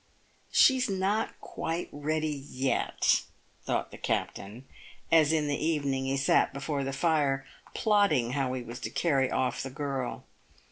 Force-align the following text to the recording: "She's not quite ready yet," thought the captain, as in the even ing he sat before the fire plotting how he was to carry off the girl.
"She's 0.51 0.89
not 0.89 1.39
quite 1.41 1.87
ready 1.91 2.33
yet," 2.49 3.21
thought 3.65 3.91
the 3.91 3.99
captain, 3.99 4.65
as 5.11 5.31
in 5.31 5.47
the 5.47 5.63
even 5.63 5.93
ing 5.93 6.05
he 6.05 6.17
sat 6.17 6.53
before 6.53 6.83
the 6.83 6.91
fire 6.91 7.45
plotting 7.75 8.31
how 8.31 8.51
he 8.53 8.63
was 8.63 8.79
to 8.79 8.89
carry 8.89 9.29
off 9.29 9.61
the 9.61 9.69
girl. 9.69 10.23